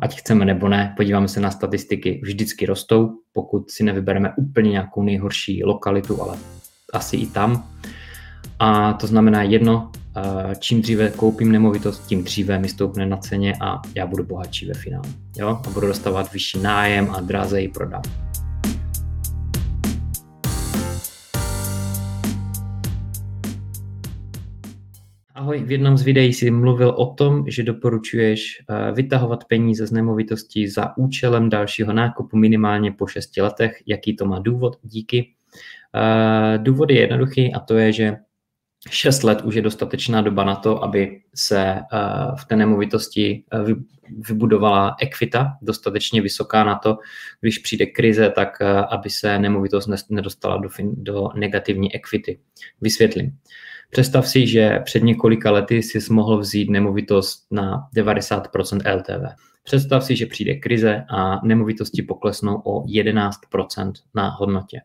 ať 0.01 0.16
chceme 0.16 0.45
nebo 0.45 0.69
ne, 0.69 0.94
podíváme 0.98 1.27
se 1.27 1.39
na 1.39 1.51
statistiky, 1.51 2.22
vždycky 2.24 2.66
rostou, 2.66 3.10
pokud 3.33 3.72
si 3.72 3.84
nevybereme 3.84 4.34
úplně 4.38 4.72
nějakou 4.72 5.03
nejhorší 5.03 5.63
lokalitu, 5.63 6.22
ale 6.22 6.38
asi 6.94 7.17
i 7.17 7.27
tam. 7.27 7.67
A 8.60 8.94
to 8.94 9.08
znamená 9.08 9.44
jedno, 9.44 9.91
čím 10.60 10.82
dříve 10.82 11.10
koupím 11.10 11.51
nemovitost, 11.51 12.08
tím 12.08 12.24
dříve 12.24 12.60
mi 12.60 12.70
stoupne 12.70 13.05
na 13.05 13.17
ceně 13.17 13.53
a 13.62 13.82
já 13.96 14.08
budu 14.08 14.24
bohatší 14.24 14.67
ve 14.67 14.74
finále. 14.74 15.08
Jo? 15.38 15.62
A 15.67 15.70
budu 15.70 15.88
dostávat 15.88 16.34
vyšší 16.34 16.60
nájem 16.60 17.10
a 17.12 17.22
dráze 17.22 17.62
ji 17.62 17.67
prodám. 17.67 18.25
Ahoj, 25.36 25.63
v 25.63 25.72
jednom 25.72 25.98
z 25.98 26.04
videí 26.04 26.34
si 26.34 26.51
mluvil 26.51 26.89
o 26.89 27.06
tom, 27.13 27.44
že 27.48 27.63
doporučuješ 27.63 28.63
eh, 28.70 28.92
vytahovat 28.92 29.46
peníze 29.46 29.88
z 29.88 29.92
nemovitostí 29.92 30.68
za 30.68 30.98
účelem 30.98 31.50
dalšího 31.50 31.94
nákupu 31.94 32.38
minimálně 32.38 32.92
po 32.92 33.08
6 33.08 33.38
letech. 33.38 33.84
Jaký 33.86 34.15
to 34.15 34.25
má 34.25 34.39
důvod? 34.39 34.77
Díky. 34.84 35.34
Eh, 35.96 36.58
důvod 36.58 36.89
je 36.89 37.00
jednoduchý 37.00 37.54
a 37.54 37.60
to 37.60 37.77
je, 37.77 37.92
že 37.92 38.18
6 38.89 39.24
let 39.24 39.42
už 39.42 39.56
je 39.56 39.62
dostatečná 39.62 40.22
doba 40.22 40.44
na 40.44 40.56
to, 40.56 40.84
aby 40.84 41.22
se 41.36 41.62
eh, 41.62 41.82
v 42.39 42.46
té 42.46 42.56
nemovitosti 42.56 43.44
vybudovala 44.27 44.96
ekvita, 45.01 45.58
dostatečně 45.62 46.22
vysoká 46.22 46.63
na 46.63 46.75
to, 46.75 46.98
když 47.42 47.58
přijde 47.58 47.86
krize, 47.86 48.30
tak 48.30 48.62
aby 48.89 49.10
se 49.10 49.39
nemovitost 49.39 49.89
nedostala 50.10 50.58
do, 50.58 50.70
do 50.80 51.30
negativní 51.36 51.96
ekvity. 51.96 52.39
Vysvětlím. 52.82 53.38
Představ 53.92 54.27
si, 54.27 54.48
že 54.48 54.80
před 54.84 55.04
několika 55.04 55.51
lety 55.51 55.84
si 55.84 56.13
mohl 56.13 56.39
vzít 56.39 56.70
nemovitost 56.70 57.46
na 57.51 57.88
90% 57.98 58.96
LTV. 58.98 59.36
Představ 59.63 60.04
si, 60.04 60.15
že 60.15 60.25
přijde 60.25 60.56
krize 60.56 61.04
a 61.10 61.46
nemovitosti 61.46 62.01
poklesnou 62.01 62.62
o 62.65 62.84
11% 62.84 63.92
na 64.15 64.30
hodnotě. 64.30 64.82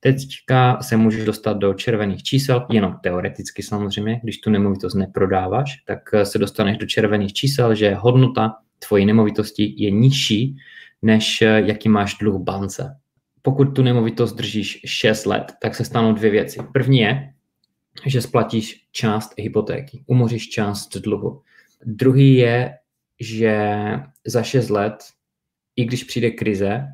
Teďka 0.00 0.82
se 0.82 0.96
můžeš 0.96 1.24
dostat 1.24 1.52
do 1.52 1.74
červených 1.74 2.22
čísel, 2.22 2.66
jenom 2.70 2.96
teoreticky 3.02 3.62
samozřejmě, 3.62 4.20
když 4.22 4.38
tu 4.38 4.50
nemovitost 4.50 4.94
neprodáváš, 4.94 5.76
tak 5.86 5.98
se 6.22 6.38
dostaneš 6.38 6.76
do 6.76 6.86
červených 6.86 7.32
čísel, 7.32 7.74
že 7.74 7.94
hodnota 7.94 8.54
tvojí 8.88 9.06
nemovitosti 9.06 9.74
je 9.76 9.90
nižší, 9.90 10.56
než 11.02 11.40
jaký 11.40 11.88
máš 11.88 12.14
dluh 12.14 12.42
bance. 12.42 12.96
Pokud 13.42 13.64
tu 13.64 13.82
nemovitost 13.82 14.32
držíš 14.32 14.80
6 14.84 15.26
let, 15.26 15.52
tak 15.62 15.74
se 15.74 15.84
stanou 15.84 16.12
dvě 16.12 16.30
věci. 16.30 16.60
První 16.72 16.98
je, 16.98 17.32
že 18.06 18.22
splatíš 18.22 18.86
část 18.92 19.34
hypotéky, 19.38 20.04
umoříš 20.06 20.48
část 20.48 20.96
dluhu. 20.96 21.42
Druhý 21.86 22.34
je, 22.34 22.74
že 23.20 23.78
za 24.26 24.42
6 24.42 24.70
let, 24.70 25.04
i 25.76 25.84
když 25.84 26.04
přijde 26.04 26.30
krize, 26.30 26.86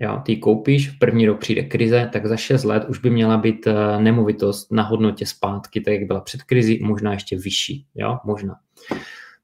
Jo, 0.00 0.22
ty 0.24 0.36
koupíš, 0.36 0.90
v 0.90 0.98
první 0.98 1.26
rok 1.26 1.40
přijde 1.40 1.62
krize, 1.62 2.10
tak 2.12 2.26
za 2.26 2.36
6 2.36 2.64
let 2.64 2.84
už 2.88 2.98
by 2.98 3.10
měla 3.10 3.36
být 3.36 3.66
eh, 3.66 4.00
nemovitost 4.00 4.72
na 4.72 4.82
hodnotě 4.82 5.26
zpátky, 5.26 5.80
tak 5.80 5.94
jak 5.94 6.04
byla 6.04 6.20
před 6.20 6.42
krizi, 6.42 6.78
možná 6.82 7.12
ještě 7.12 7.36
vyšší. 7.36 7.86
Jo, 7.94 8.18
možná. 8.24 8.54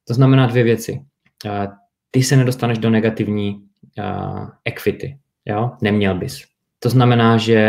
To 0.04 0.14
znamená 0.14 0.46
dvě 0.46 0.64
věci. 0.64 1.00
Eh, 1.46 1.68
ty 2.10 2.22
se 2.22 2.36
nedostaneš 2.36 2.78
do 2.78 2.90
negativní 2.90 3.62
uh, 3.98 4.48
equity. 4.64 5.18
Jo? 5.44 5.70
Neměl 5.82 6.14
bys. 6.14 6.44
To 6.78 6.88
znamená, 6.88 7.36
že 7.36 7.60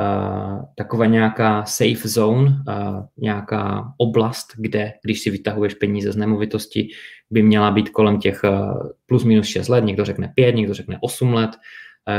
uh, 0.00 0.64
taková 0.74 1.06
nějaká 1.06 1.64
safe 1.64 2.08
zone, 2.08 2.50
uh, 2.68 3.02
nějaká 3.18 3.92
oblast, 3.98 4.46
kde, 4.56 4.92
když 5.04 5.20
si 5.20 5.30
vytahuješ 5.30 5.74
peníze 5.74 6.12
z 6.12 6.16
nemovitosti, 6.16 6.88
by 7.30 7.42
měla 7.42 7.70
být 7.70 7.88
kolem 7.88 8.18
těch 8.18 8.44
uh, 8.44 8.90
plus 9.06 9.24
minus 9.24 9.46
6 9.46 9.68
let, 9.68 9.84
někdo 9.84 10.04
řekne 10.04 10.32
5, 10.34 10.54
někdo 10.54 10.74
řekne 10.74 10.98
8 11.00 11.34
let. 11.34 11.50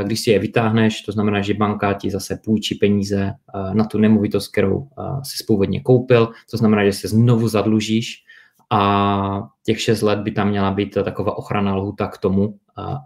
Když 0.03 0.19
si 0.19 0.31
je 0.31 0.39
vytáhneš, 0.39 1.01
to 1.01 1.11
znamená, 1.11 1.41
že 1.41 1.53
banka 1.53 1.93
ti 1.93 2.09
zase 2.11 2.39
půjčí 2.45 2.75
peníze 2.75 3.33
na 3.73 3.85
tu 3.85 3.97
nemovitost, 3.97 4.47
kterou 4.47 4.87
si 5.23 5.43
původně 5.47 5.81
koupil, 5.81 6.29
to 6.51 6.57
znamená, 6.57 6.85
že 6.85 6.93
se 6.93 7.07
znovu 7.07 7.47
zadlužíš 7.47 8.23
a 8.69 9.49
těch 9.65 9.81
6 9.81 10.01
let 10.01 10.19
by 10.19 10.31
tam 10.31 10.49
měla 10.49 10.71
být 10.71 10.97
taková 11.03 11.37
ochrana 11.37 11.75
lhuta 11.75 12.07
k 12.07 12.17
tomu, 12.17 12.59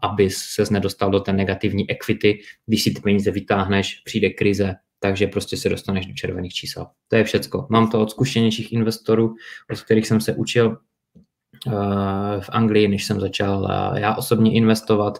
aby 0.04 0.30
se 0.30 0.64
nedostal 0.72 1.12
do 1.12 1.20
té 1.20 1.34
negativní 1.34 1.92
equity, 1.92 2.40
když 2.66 2.84
si 2.84 2.92
ty 2.92 3.02
peníze 3.02 3.32
vytáhneš, 3.32 4.02
přijde 4.06 4.30
krize, 4.30 4.76
takže 5.00 5.28
prostě 5.28 5.58
se 5.58 5.70
dostaneš 5.70 6.06
do 6.06 6.14
červených 6.14 6.54
čísel. 6.54 6.88
To 7.08 7.16
je 7.16 7.24
všecko. 7.24 7.68
Mám 7.70 7.90
to 7.90 8.02
od 8.02 8.12
zkušenějších 8.12 8.74
investorů, 8.74 9.36
od 9.72 9.82
kterých 9.82 10.08
jsem 10.08 10.22
se 10.22 10.34
učil 10.34 10.78
v 12.40 12.50
Anglii, 12.50 12.88
než 12.88 13.06
jsem 13.06 13.20
začal 13.20 13.68
já 13.96 14.16
osobně 14.16 14.54
investovat. 14.54 15.20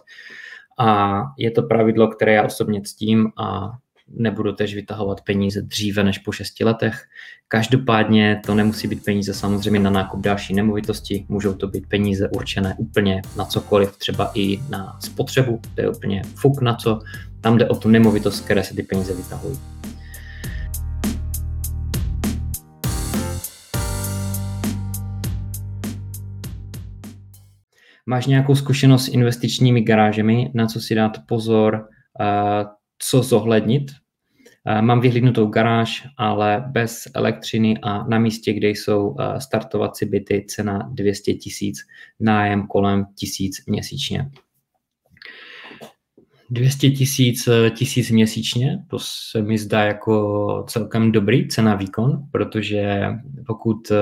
A 0.80 1.20
je 1.38 1.50
to 1.50 1.62
pravidlo, 1.62 2.08
které 2.08 2.32
já 2.32 2.44
osobně 2.44 2.80
ctím 2.82 3.32
a 3.36 3.70
nebudu 4.10 4.52
tež 4.52 4.74
vytahovat 4.74 5.20
peníze 5.20 5.62
dříve 5.62 6.04
než 6.04 6.18
po 6.18 6.32
6 6.32 6.60
letech. 6.60 7.04
Každopádně 7.48 8.40
to 8.46 8.54
nemusí 8.54 8.88
být 8.88 9.04
peníze 9.04 9.34
samozřejmě 9.34 9.80
na 9.80 9.90
nákup 9.90 10.20
další 10.20 10.54
nemovitosti, 10.54 11.26
můžou 11.28 11.54
to 11.54 11.68
být 11.68 11.86
peníze 11.88 12.28
určené 12.28 12.74
úplně 12.78 13.22
na 13.36 13.44
cokoliv, 13.44 13.96
třeba 13.96 14.30
i 14.34 14.58
na 14.70 14.98
spotřebu, 15.00 15.60
to 15.74 15.80
je 15.80 15.88
úplně 15.88 16.22
fuk 16.34 16.60
na 16.60 16.74
co. 16.74 17.00
Tam 17.40 17.58
jde 17.58 17.68
o 17.68 17.76
tu 17.76 17.88
nemovitost, 17.88 18.44
které 18.44 18.64
se 18.64 18.74
ty 18.74 18.82
peníze 18.82 19.14
vytahují. 19.14 19.58
Máš 28.06 28.26
nějakou 28.26 28.54
zkušenost 28.54 29.04
s 29.04 29.08
investičními 29.08 29.80
garážemi, 29.80 30.50
na 30.54 30.66
co 30.66 30.80
si 30.80 30.94
dát 30.94 31.18
pozor, 31.26 31.88
co 32.98 33.22
zohlednit. 33.22 33.90
Eh, 34.66 34.82
mám 34.82 35.00
vyhlídnutou 35.00 35.46
garáž, 35.46 36.08
ale 36.16 36.64
bez 36.66 37.08
elektřiny 37.14 37.78
a 37.82 38.08
na 38.08 38.18
místě, 38.18 38.52
kde 38.52 38.68
jsou 38.68 39.16
eh, 39.20 39.40
startovací 39.40 40.06
byty, 40.06 40.44
cena 40.48 40.88
200 40.92 41.34
tisíc, 41.34 41.78
nájem 42.20 42.66
kolem 42.66 43.06
tisíc 43.14 43.66
měsíčně. 43.66 44.30
200 46.50 46.90
tisíc 46.90 47.48
eh, 47.48 47.70
tisíc 47.70 48.10
měsíčně, 48.10 48.84
to 48.90 48.98
se 48.98 49.42
mi 49.42 49.58
zdá 49.58 49.80
jako 49.80 50.64
celkem 50.68 51.12
dobrý 51.12 51.48
cena 51.48 51.74
výkon, 51.74 52.22
protože 52.32 53.06
pokud 53.46 53.92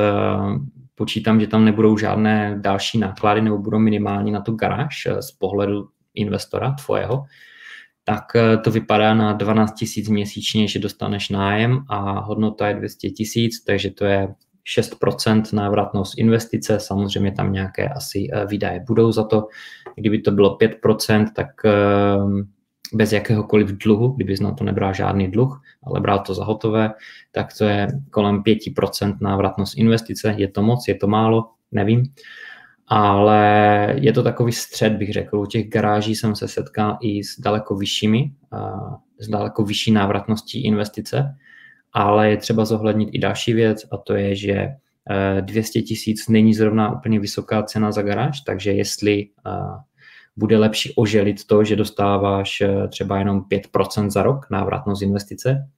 počítám, 0.94 1.40
že 1.40 1.46
tam 1.46 1.64
nebudou 1.64 1.98
žádné 1.98 2.58
další 2.60 2.98
náklady 2.98 3.42
nebo 3.42 3.58
budou 3.58 3.78
minimální 3.78 4.32
na 4.32 4.40
tu 4.40 4.52
garáž 4.52 5.08
z 5.20 5.32
pohledu 5.32 5.88
investora 6.14 6.72
tvojeho, 6.84 7.24
tak 8.08 8.36
eh, 8.36 8.56
to 8.56 8.70
vypadá 8.70 9.14
na 9.14 9.32
12 9.32 9.72
tisíc 9.72 10.08
měsíčně, 10.08 10.68
že 10.68 10.78
dostaneš 10.78 11.28
nájem 11.28 11.84
a 11.88 12.20
hodnota 12.20 12.68
je 12.68 12.74
200 12.74 13.10
tisíc, 13.10 13.64
takže 13.64 13.90
to 13.90 14.04
je 14.04 14.34
6% 14.78 15.42
návratnost 15.54 16.18
investice, 16.18 16.80
samozřejmě 16.80 17.32
tam 17.32 17.52
nějaké 17.52 17.88
asi 17.88 18.28
eh, 18.32 18.46
výdaje 18.46 18.84
budou 18.86 19.12
za 19.12 19.24
to. 19.24 19.48
Kdyby 19.96 20.18
to 20.18 20.30
bylo 20.30 20.56
5%, 20.56 21.26
tak 21.34 21.48
eh, 21.64 21.72
bez 22.94 23.12
jakéhokoliv 23.12 23.68
dluhu, 23.68 24.08
kdyby 24.08 24.34
na 24.40 24.52
to 24.52 24.64
nebral 24.64 24.94
žádný 24.94 25.30
dluh, 25.30 25.62
ale 25.82 26.00
bral 26.00 26.18
to 26.18 26.34
za 26.34 26.44
hotové, 26.44 26.90
tak 27.32 27.46
to 27.58 27.64
je 27.64 27.88
kolem 28.10 28.42
5% 28.42 29.16
návratnost 29.20 29.78
investice. 29.78 30.34
Je 30.38 30.48
to 30.48 30.62
moc, 30.62 30.88
je 30.88 30.94
to 30.94 31.06
málo, 31.06 31.50
nevím 31.72 32.02
ale 32.88 33.94
je 33.98 34.12
to 34.12 34.22
takový 34.22 34.52
střed, 34.52 34.92
bych 34.92 35.12
řekl. 35.12 35.38
U 35.38 35.46
těch 35.46 35.68
garáží 35.68 36.14
jsem 36.14 36.36
se 36.36 36.48
setkal 36.48 36.98
i 37.02 37.24
s 37.24 37.40
daleko 37.40 37.76
vyššími, 37.76 38.30
s 39.18 39.28
daleko 39.28 39.64
vyšší 39.64 39.92
návratností 39.92 40.64
investice, 40.64 41.36
ale 41.92 42.30
je 42.30 42.36
třeba 42.36 42.64
zohlednit 42.64 43.08
i 43.12 43.18
další 43.18 43.52
věc 43.52 43.86
a 43.92 43.96
to 43.96 44.14
je, 44.14 44.36
že 44.36 44.68
200 45.40 45.78
e, 45.78 45.82
tisíc 45.82 46.28
není 46.28 46.54
zrovna 46.54 46.92
úplně 46.92 47.20
vysoká 47.20 47.62
cena 47.62 47.92
za 47.92 48.02
garáž, 48.02 48.40
takže 48.40 48.72
jestli 48.72 49.20
e, 49.20 49.28
bude 50.36 50.58
lepší 50.58 50.92
oželit 50.96 51.46
to, 51.46 51.64
že 51.64 51.76
dostáváš 51.76 52.60
e, 52.60 52.88
třeba 52.88 53.18
jenom 53.18 53.40
5% 53.40 54.10
za 54.10 54.22
rok 54.22 54.46
návratnost 54.50 55.02
investice, 55.02 55.68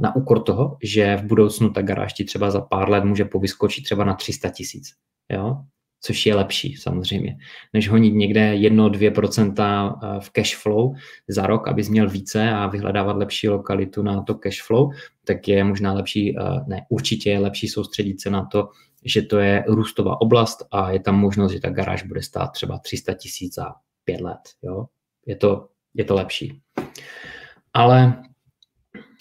na 0.00 0.16
úkor 0.16 0.42
toho, 0.42 0.76
že 0.82 1.16
v 1.16 1.24
budoucnu 1.24 1.70
ta 1.70 1.82
garáž 1.82 2.12
ti 2.12 2.24
třeba 2.24 2.50
za 2.50 2.60
pár 2.60 2.90
let 2.90 3.04
může 3.04 3.24
povyskočit 3.24 3.84
třeba 3.84 4.04
na 4.04 4.14
300 4.14 4.48
tisíc. 4.48 4.92
Jo? 5.32 5.56
Což 6.00 6.26
je 6.26 6.34
lepší 6.34 6.76
samozřejmě, 6.76 7.36
než 7.72 7.88
honit 7.88 8.14
někde 8.14 8.54
1-2% 8.54 9.98
eh, 10.02 10.20
v 10.20 10.30
cash 10.30 10.56
flow 10.56 10.94
za 11.28 11.46
rok, 11.46 11.68
abys 11.68 11.88
měl 11.88 12.10
více 12.10 12.50
a 12.50 12.66
vyhledávat 12.66 13.16
lepší 13.16 13.48
lokalitu 13.48 14.02
na 14.02 14.22
to 14.22 14.34
cash 14.34 14.62
flow, 14.62 14.90
tak 15.24 15.48
je 15.48 15.64
možná 15.64 15.92
lepší, 15.92 16.38
eh, 16.38 16.42
ne, 16.66 16.86
určitě 16.88 17.30
je 17.30 17.38
lepší 17.38 17.68
soustředit 17.68 18.22
se 18.22 18.30
na 18.30 18.44
to, 18.44 18.68
že 19.04 19.22
to 19.22 19.38
je 19.38 19.64
růstová 19.68 20.20
oblast 20.20 20.66
a 20.70 20.90
je 20.90 21.00
tam 21.00 21.18
možnost, 21.18 21.52
že 21.52 21.60
ta 21.60 21.70
garáž 21.70 22.02
bude 22.02 22.22
stát 22.22 22.46
třeba 22.46 22.78
300 22.78 23.14
tisíc 23.14 23.54
za 23.54 23.74
pět 24.04 24.20
let. 24.20 24.40
Jo? 24.62 24.86
Je, 25.26 25.36
to, 25.36 25.68
je 25.94 26.04
to 26.04 26.14
lepší. 26.14 26.60
Ale 27.72 28.22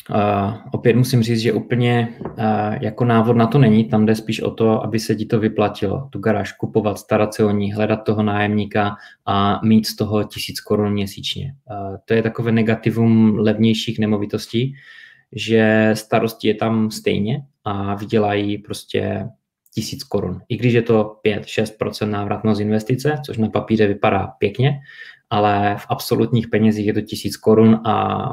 Uh, 0.09 0.53
opět 0.71 0.95
musím 0.95 1.23
říct, 1.23 1.39
že 1.39 1.53
úplně 1.53 2.09
uh, 2.19 2.33
jako 2.81 3.05
návod 3.05 3.35
na 3.35 3.47
to 3.47 3.57
není, 3.57 3.85
tam 3.85 4.05
jde 4.05 4.15
spíš 4.15 4.41
o 4.41 4.51
to, 4.51 4.83
aby 4.83 4.99
se 4.99 5.15
ti 5.15 5.25
to 5.25 5.39
vyplatilo, 5.39 6.07
tu 6.09 6.19
garáž 6.19 6.51
kupovat, 6.51 6.99
starat 6.99 7.33
se 7.33 7.43
o 7.45 7.51
ní, 7.51 7.73
hledat 7.73 8.03
toho 8.03 8.23
nájemníka 8.23 8.95
a 9.25 9.59
mít 9.63 9.87
z 9.87 9.95
toho 9.95 10.23
tisíc 10.23 10.59
korun 10.59 10.93
měsíčně. 10.93 11.55
Uh, 11.71 11.97
to 12.05 12.13
je 12.13 12.21
takové 12.21 12.51
negativum 12.51 13.39
levnějších 13.39 13.99
nemovitostí, 13.99 14.75
že 15.31 15.91
starosti 15.93 16.47
je 16.47 16.55
tam 16.55 16.91
stejně 16.91 17.41
a 17.63 17.95
vydělají 17.95 18.57
prostě 18.57 19.27
tisíc 19.73 20.03
korun. 20.03 20.41
I 20.49 20.57
když 20.57 20.73
je 20.73 20.81
to 20.81 21.15
5-6% 21.25 22.09
návratnost 22.09 22.61
investice, 22.61 23.21
což 23.25 23.37
na 23.37 23.49
papíře 23.49 23.87
vypadá 23.87 24.27
pěkně, 24.27 24.79
ale 25.29 25.75
v 25.79 25.85
absolutních 25.89 26.47
penězích 26.47 26.87
je 26.87 26.93
to 26.93 27.01
tisíc 27.01 27.37
korun 27.37 27.81
a 27.85 28.25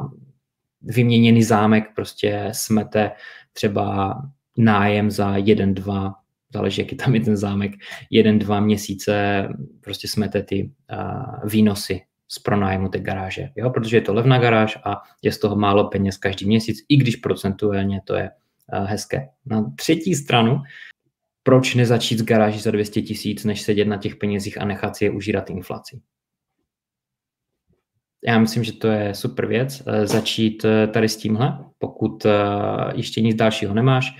vyměněný 0.82 1.42
zámek 1.42 1.84
prostě 1.94 2.48
smete 2.52 3.10
třeba 3.52 4.14
nájem 4.56 5.10
za 5.10 5.36
jeden, 5.36 5.74
dva, 5.74 6.14
záleží, 6.54 6.80
jaký 6.80 6.96
tam 6.96 7.14
je 7.14 7.20
ten 7.20 7.36
zámek, 7.36 7.72
jeden, 8.10 8.38
dva 8.38 8.60
měsíce 8.60 9.48
prostě 9.80 10.08
smete 10.08 10.42
ty 10.42 10.70
uh, 10.92 11.50
výnosy 11.50 12.00
z 12.28 12.38
pronájmu 12.38 12.88
té 12.88 13.00
garáže, 13.00 13.48
jo? 13.56 13.70
protože 13.70 13.96
je 13.96 14.00
to 14.00 14.14
levná 14.14 14.38
garáž 14.38 14.78
a 14.84 15.02
je 15.22 15.32
z 15.32 15.38
toho 15.38 15.56
málo 15.56 15.88
peněz 15.88 16.16
každý 16.16 16.46
měsíc, 16.46 16.78
i 16.88 16.96
když 16.96 17.16
procentuálně 17.16 18.00
to 18.04 18.14
je 18.14 18.30
uh, 18.78 18.84
hezké. 18.84 19.28
Na 19.46 19.72
třetí 19.76 20.14
stranu, 20.14 20.62
proč 21.42 21.74
nezačít 21.74 22.18
s 22.18 22.22
garáží 22.22 22.60
za 22.60 22.70
200 22.70 23.02
tisíc, 23.02 23.44
než 23.44 23.62
sedět 23.62 23.84
na 23.84 23.96
těch 23.96 24.16
penězích 24.16 24.60
a 24.60 24.64
nechat 24.64 24.96
si 24.96 25.04
je 25.04 25.10
užírat 25.10 25.50
inflaci? 25.50 26.00
Já 28.26 28.38
myslím, 28.38 28.64
že 28.64 28.72
to 28.72 28.88
je 28.88 29.14
super 29.14 29.46
věc, 29.46 29.82
eh, 29.86 30.06
začít 30.06 30.64
eh, 30.64 30.86
tady 30.86 31.08
s 31.08 31.16
tímhle, 31.16 31.58
pokud 31.78 32.26
eh, 32.26 32.30
ještě 32.94 33.20
nic 33.20 33.36
dalšího 33.36 33.74
nemáš, 33.74 34.16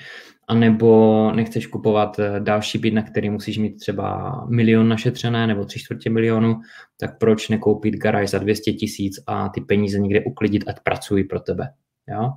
anebo 0.49 1.32
nechceš 1.35 1.66
kupovat 1.66 2.21
další 2.38 2.78
byt, 2.78 2.94
na 2.94 3.02
který 3.02 3.30
musíš 3.30 3.59
mít 3.59 3.76
třeba 3.76 4.32
milion 4.50 4.88
našetřené 4.88 5.47
nebo 5.47 5.64
tři 5.64 5.78
čtvrtě 5.78 6.11
milionu, 6.11 6.61
tak 7.00 7.18
proč 7.18 7.49
nekoupit 7.49 7.94
garáž 7.94 8.30
za 8.30 8.38
200 8.38 8.73
tisíc 8.73 9.14
a 9.26 9.49
ty 9.49 9.61
peníze 9.61 9.99
někde 9.99 10.21
uklidit, 10.25 10.64
ať 10.66 10.76
pracují 10.82 11.25
pro 11.25 11.40
tebe. 11.40 11.68
Jo? 12.09 12.30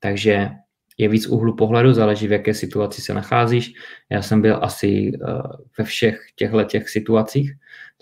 Takže 0.00 0.50
je 0.98 1.08
víc 1.08 1.26
úhlu 1.26 1.56
pohledu, 1.56 1.92
záleží 1.92 2.26
v 2.26 2.32
jaké 2.32 2.54
situaci 2.54 3.02
se 3.02 3.14
nacházíš. 3.14 3.72
Já 4.10 4.22
jsem 4.22 4.42
byl 4.42 4.58
asi 4.62 5.12
ve 5.78 5.84
všech 5.84 6.20
těchto 6.36 6.64
těch 6.64 6.88
situacích, 6.88 7.52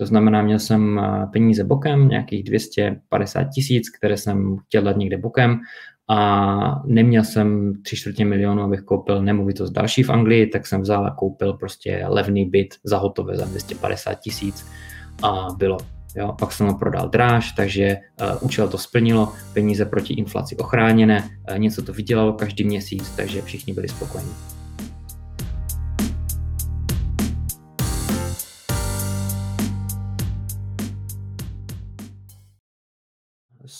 to 0.00 0.06
znamená, 0.06 0.42
měl 0.42 0.58
jsem 0.58 0.98
eh, 0.98 1.26
peníze 1.32 1.64
bokem, 1.64 2.08
nějakých 2.08 2.44
250 2.44 3.44
tisíc, 3.44 3.90
které 3.90 4.16
jsem 4.16 4.56
chtěl 4.56 4.82
dát 4.82 4.96
někde 4.96 5.18
bokem 5.18 5.60
a 6.08 6.82
neměl 6.86 7.24
jsem 7.24 7.72
tři 7.82 7.96
čtvrtě 7.96 8.24
milionu, 8.24 8.62
abych 8.62 8.80
koupil 8.80 9.22
nemovitost 9.22 9.70
další 9.70 10.02
v 10.02 10.10
Anglii, 10.10 10.46
tak 10.46 10.66
jsem 10.66 10.80
vzal 10.80 11.06
a 11.06 11.10
koupil 11.10 11.52
prostě 11.52 12.04
levný 12.08 12.44
byt 12.44 12.74
za 12.84 12.98
hotové 12.98 13.36
za 13.36 13.44
250 13.44 14.14
tisíc 14.14 14.66
a 15.22 15.46
bylo. 15.56 15.78
Jo, 16.16 16.34
pak 16.38 16.52
jsem 16.52 16.66
ho 16.66 16.78
prodal 16.78 17.08
dráž, 17.08 17.52
takže 17.52 17.96
uh, 18.20 18.36
účel 18.40 18.68
to 18.68 18.78
splnilo, 18.78 19.32
peníze 19.52 19.84
proti 19.84 20.14
inflaci 20.14 20.56
ochráněné, 20.56 21.30
uh, 21.50 21.58
něco 21.58 21.82
to 21.82 21.92
vydělalo 21.92 22.32
každý 22.32 22.64
měsíc, 22.64 23.10
takže 23.16 23.42
všichni 23.42 23.74
byli 23.74 23.88
spokojení. 23.88 24.59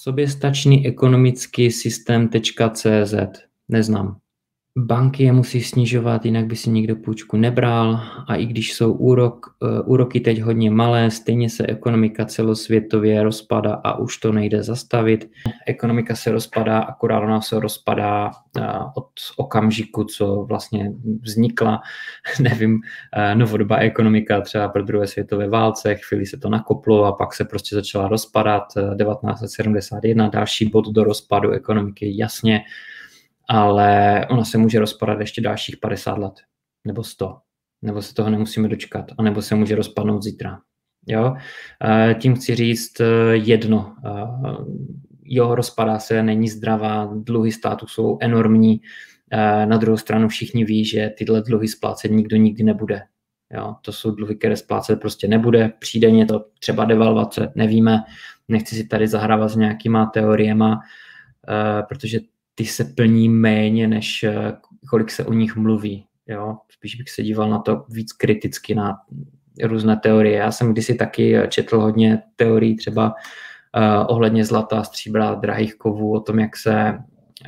Soběstačný 0.02 0.86
ekonomický 0.86 1.70
systém.cz 1.70 3.14
Neznám 3.68 4.20
banky 4.78 5.22
je 5.24 5.32
musí 5.32 5.62
snižovat, 5.62 6.24
jinak 6.24 6.46
by 6.46 6.56
si 6.56 6.70
nikdo 6.70 6.96
půjčku 6.96 7.36
nebral 7.36 8.00
a 8.26 8.34
i 8.34 8.46
když 8.46 8.74
jsou 8.74 8.92
úrok, 8.92 9.46
uh, 9.60 9.92
úroky 9.92 10.20
teď 10.20 10.40
hodně 10.40 10.70
malé, 10.70 11.10
stejně 11.10 11.50
se 11.50 11.66
ekonomika 11.66 12.24
celosvětově 12.24 13.22
rozpadá 13.22 13.74
a 13.74 13.98
už 13.98 14.16
to 14.16 14.32
nejde 14.32 14.62
zastavit. 14.62 15.30
Ekonomika 15.66 16.14
se 16.14 16.32
rozpadá, 16.32 16.78
akorát 16.78 17.20
ona 17.20 17.40
se 17.40 17.60
rozpadá 17.60 18.30
uh, 18.58 18.64
od 18.94 19.08
okamžiku, 19.36 20.04
co 20.04 20.44
vlastně 20.48 20.92
vznikla, 21.22 21.80
nevím, 22.40 22.74
uh, 22.74 23.38
novodobá 23.38 23.76
ekonomika 23.76 24.40
třeba 24.40 24.68
pro 24.68 24.82
druhé 24.82 25.06
světové 25.06 25.48
válce, 25.48 25.94
chvíli 25.94 26.26
se 26.26 26.36
to 26.36 26.48
nakoplo 26.48 27.04
a 27.04 27.12
pak 27.12 27.34
se 27.34 27.44
prostě 27.44 27.76
začala 27.76 28.08
rozpadat. 28.08 28.64
1971 28.72 30.28
další 30.28 30.68
bod 30.68 30.88
do 30.88 31.04
rozpadu 31.04 31.50
ekonomiky, 31.50 32.12
jasně 32.18 32.60
ale 33.50 34.26
ona 34.30 34.44
se 34.44 34.58
může 34.58 34.78
rozpadat 34.78 35.20
ještě 35.20 35.40
dalších 35.40 35.76
50 35.76 36.18
let, 36.18 36.34
nebo 36.86 37.04
100, 37.04 37.36
nebo 37.82 38.02
se 38.02 38.14
toho 38.14 38.30
nemusíme 38.30 38.68
dočkat, 38.68 39.06
anebo 39.18 39.42
se 39.42 39.54
může 39.54 39.76
rozpadnout 39.76 40.22
zítra. 40.22 40.58
Jo? 41.06 41.34
Tím 42.18 42.34
chci 42.34 42.54
říct 42.54 43.00
eh, 43.00 43.04
jedno. 43.32 43.96
Jo, 45.24 45.54
rozpadá 45.54 45.98
se, 45.98 46.22
není 46.22 46.48
zdravá, 46.48 47.10
dluhy 47.14 47.52
státu 47.52 47.86
jsou 47.86 48.18
enormní, 48.20 48.80
na 49.64 49.76
druhou 49.76 49.96
stranu 49.96 50.28
všichni 50.28 50.64
ví, 50.64 50.84
že 50.84 51.10
tyhle 51.18 51.42
dluhy 51.42 51.68
splácet 51.68 52.10
nikdo 52.10 52.36
nikdy 52.36 52.64
nebude. 52.64 53.02
Jo, 53.54 53.74
to 53.82 53.92
jsou 53.92 54.10
dluhy, 54.10 54.36
které 54.36 54.56
splácet 54.56 55.00
prostě 55.00 55.28
nebude. 55.28 55.72
Přijde 55.78 56.08
mě 56.08 56.26
to 56.26 56.44
třeba 56.58 56.84
devalvace, 56.84 57.52
nevíme. 57.54 57.98
Nechci 58.48 58.76
si 58.76 58.86
tady 58.86 59.08
zahrávat 59.08 59.50
s 59.50 59.56
nějakýma 59.56 60.06
teoriema, 60.06 60.80
eh, 61.48 61.82
protože 61.88 62.20
ty 62.54 62.64
se 62.64 62.84
plní 62.84 63.28
méně, 63.28 63.88
než 63.88 64.22
eh, 64.22 64.52
kolik 64.90 65.10
se 65.10 65.24
o 65.24 65.32
nich 65.32 65.56
mluví. 65.56 66.06
Jo? 66.26 66.56
Spíš 66.70 66.94
bych 66.94 67.10
se 67.10 67.22
díval 67.22 67.50
na 67.50 67.58
to 67.58 67.84
víc 67.88 68.12
kriticky, 68.12 68.74
na 68.74 68.96
různé 69.62 69.96
teorie. 69.96 70.38
Já 70.38 70.52
jsem 70.52 70.72
kdysi 70.72 70.94
taky 70.94 71.36
četl 71.48 71.80
hodně 71.80 72.22
teorií 72.36 72.76
třeba 72.76 73.06
uh, 73.08 74.06
ohledně 74.08 74.44
zlata, 74.44 74.82
stříbra, 74.82 75.34
drahých 75.34 75.74
kovů, 75.74 76.14
o 76.14 76.20
tom, 76.20 76.38
jak 76.38 76.56
se 76.56 76.98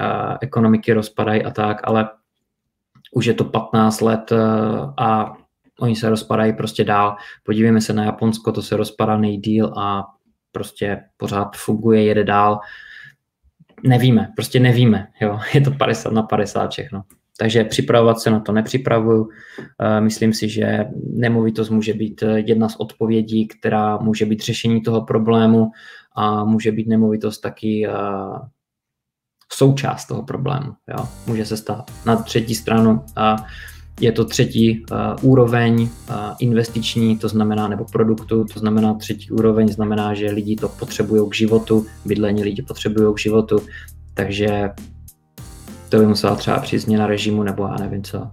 uh, 0.00 0.36
ekonomiky 0.40 0.92
rozpadají 0.92 1.44
a 1.44 1.50
tak, 1.50 1.80
ale 1.84 2.10
už 3.12 3.26
je 3.26 3.34
to 3.34 3.44
15 3.44 4.00
let 4.00 4.32
uh, 4.32 4.38
a 4.96 5.36
oni 5.80 5.96
se 5.96 6.10
rozpadají 6.10 6.52
prostě 6.52 6.84
dál. 6.84 7.16
Podívejme 7.42 7.80
se 7.80 7.92
na 7.92 8.04
Japonsko, 8.04 8.52
to 8.52 8.62
se 8.62 8.76
rozpadá 8.76 9.16
nejdíl 9.16 9.72
a 9.78 10.04
prostě 10.52 11.02
pořád 11.16 11.56
funguje, 11.56 12.04
jede 12.04 12.24
dál. 12.24 12.52
Uh, 12.52 12.60
nevíme, 13.84 14.28
prostě 14.36 14.60
nevíme, 14.60 15.06
jo, 15.20 15.38
je 15.54 15.60
to 15.60 15.70
50 15.70 16.12
na 16.12 16.22
50 16.22 16.70
všechno. 16.70 17.02
Takže 17.38 17.64
připravovat 17.64 18.20
se 18.20 18.30
na 18.30 18.40
to 18.40 18.52
nepřipravuju. 18.52 19.28
Eh, 19.80 20.00
myslím 20.00 20.32
si, 20.32 20.48
že 20.48 20.84
nemovitost 21.12 21.70
může 21.70 21.94
být 21.94 22.22
eh, 22.22 22.40
jedna 22.40 22.68
z 22.68 22.76
odpovědí, 22.76 23.48
která 23.48 23.96
může 23.96 24.26
být 24.26 24.40
řešení 24.40 24.82
toho 24.82 25.02
problému 25.02 25.70
a 26.16 26.44
může 26.44 26.72
být 26.72 26.88
nemovitost 26.88 27.40
taky 27.40 27.86
eh, 27.88 27.92
součást 29.52 30.06
toho 30.06 30.22
problému. 30.22 30.72
Jo. 30.88 31.08
Může 31.26 31.44
se 31.44 31.56
stát 31.56 31.90
na 32.06 32.16
třetí 32.16 32.54
stranu 32.54 33.04
a 33.16 33.36
je 34.00 34.12
to 34.12 34.24
třetí 34.24 34.84
uh, 34.90 34.96
úroveň 35.30 35.82
uh, 35.82 35.88
investiční, 36.38 37.18
to 37.18 37.28
znamená, 37.28 37.68
nebo 37.68 37.84
produktu, 37.84 38.44
to 38.44 38.60
znamená 38.60 38.94
třetí 38.94 39.30
úroveň, 39.30 39.68
znamená, 39.68 40.14
že 40.14 40.30
lidi 40.30 40.56
to 40.56 40.68
potřebují 40.68 41.30
k 41.30 41.34
životu, 41.34 41.86
bydlení 42.04 42.42
lidi 42.42 42.62
potřebují 42.62 43.14
k 43.14 43.18
životu, 43.18 43.60
takže 44.14 44.70
to 45.88 45.98
by 45.98 46.06
musela 46.06 46.36
třeba 46.36 46.60
přijít 46.60 46.80
změna 46.80 47.06
režimu, 47.06 47.42
nebo 47.42 47.62
já 47.62 47.76
nevím 47.76 48.02
co. 48.02 48.30